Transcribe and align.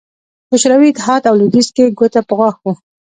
په 0.49 0.55
شوروي 0.61 0.89
اتحاد 0.91 1.21
او 1.29 1.35
لوېدیځ 1.39 1.67
کې 1.75 1.95
ګوته 1.97 2.21
په 2.27 2.33
غاښ 2.39 2.55
وو 2.61 2.73